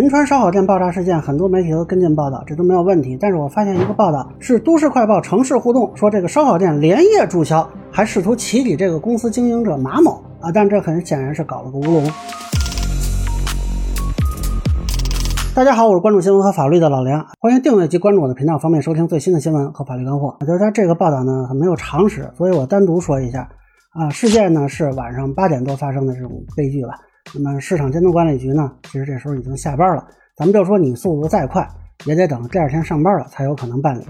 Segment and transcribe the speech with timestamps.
[0.00, 3.18] 银川烧烤店爆炸事件，很多媒体都跟进报道，这都没有问题。
[3.20, 12.02] 但是我发现一个报道是《都市快报》城市互动说，这个烧烤店连夜注销，还试图起底这个公司经营者马某啊，但这很显然是搞了个乌龙。
[15.54, 20.34] 大家好，我是关注新闻和法律的老梁，欢迎订阅及关注我的频道，方便收听最新的新闻和法律干货。
[20.46, 23.46] 就是他这个报道呢很没有常识，所以我单独说一下
[23.92, 24.08] 啊。
[24.08, 26.94] 事件呢是晚上八点多发生的这种悲剧吧。
[27.34, 30.06] 那么市场监督管理局呢，其实这时候已经下班了。
[30.36, 31.66] 咱们就说你速度再快，
[32.06, 34.04] 也得等第二天上班了才有可能办理。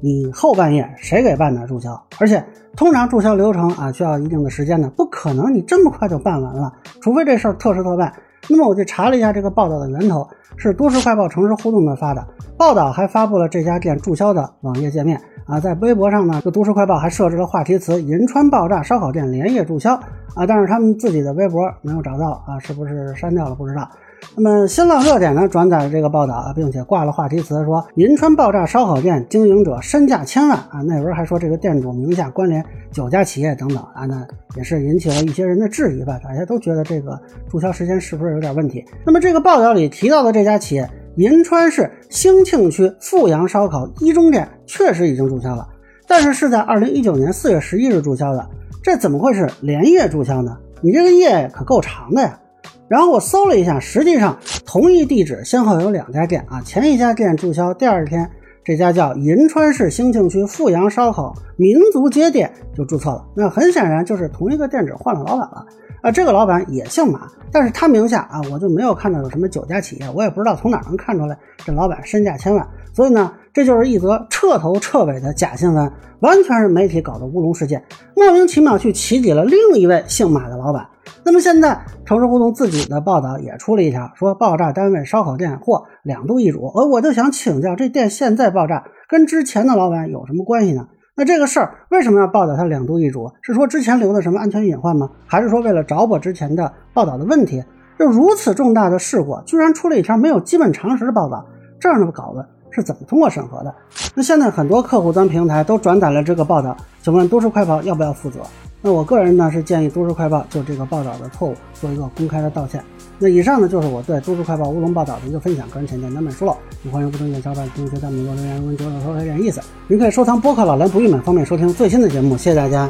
[0.00, 2.00] 你后半夜谁给办的注销？
[2.18, 2.44] 而且
[2.76, 8.12] 通常注销流程啊需要一定的时间呢，不可能你这么快就办完了，除非这事儿特事特办。
[8.48, 12.26] 那么我就查了一下这个报道的源头，是都市快报城市互动的发的。
[12.58, 19.94] 报道还发布了这家店注销的网页界面啊，在微博上呢，这都市快报还设置了话题词“银川爆炸烧烤店连夜注销”
[20.34, 23.88] 啊，但是他们自己的微博没有找到啊，是不是删掉了不知道。
[24.34, 38.84] 那么新浪热点呢转载了这个报道啊，并且挂了话题词说银川爆炸烧烤店经营者身价千万啊，内文还说这个店主名下关联九家企业等等啊，那也是引起了一些人的质疑吧，大家都觉得这个注销时间是不是有点问题？
[39.06, 45.66] 那么这个报道里提到的这家企业银川市兴庆区富阳烧烤一中店确实已经注销了，
[46.06, 48.48] 但是是在二零一九年四月十一日注销的，
[48.84, 50.56] 这怎么会是连夜注销呢？
[50.80, 52.38] 你这个夜可够长的呀！
[52.86, 58.30] 然后我搜了一下，实际上同一地址先后有两家店啊，前一家店注销，第二天
[58.62, 63.26] 这家叫银川市兴庆区富阳烧烤民族街店就注册了。
[63.34, 65.66] 那很显然就是同一个店址换了老板了
[66.02, 66.10] 啊。
[66.10, 72.66] 这个老板也姓马，但是他名下啊，我就没有看到有什么九家企业，我也不知道从哪能看出来这老板身价千万。
[72.92, 77.82] 所以呢，这就是一则彻头彻尾的假新闻，完全是媒体搞的乌龙事件，
[78.16, 80.86] 莫名其妙去起底了另一位姓马的老板。
[81.24, 86.66] 那么现在，城市互动自己的报道也出了一条，说爆炸单位烧烤店或两度易主。
[86.74, 90.88] 而，我就想请教，这店现在爆炸跟之前的老板有什么关系呢？
[91.18, 93.28] 那这个事儿为什么要报道它两度一主？
[93.42, 95.10] 是说之前留的什么安全隐患吗？
[95.26, 97.60] 还是说为了找我之前的报道的问题？
[97.98, 101.44] 就如此重大的事故，居然出了一条没有基本常识的报道，
[101.80, 103.74] 这样的稿子是怎么通过审核的？
[104.14, 108.38] 那现在很多客户端平台都转载了这个报道，请问都市快报要不要负责？
[108.80, 112.82] 那我个人呢是建议都市快报就这个报道的错误做一个公开的道歉。
[113.18, 119.60] 那以上呢就是我对都市快报乌龙报道的一个分享，个人浅见难免疏漏，也欢迎不同意见小伙伴评论区弹幕留言，问觉得说有点意思。
[119.88, 122.36] 您可以收藏播客老梁不郁闷，方便收听最新的节目。
[122.36, 122.88] 谢谢大家。